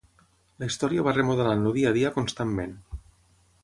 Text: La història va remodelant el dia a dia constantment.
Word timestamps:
La 0.63 0.69
història 0.69 1.05
va 1.09 1.13
remodelant 1.19 1.63
el 1.69 1.79
dia 1.79 1.93
a 1.93 1.97
dia 2.01 2.15
constantment. 2.19 2.79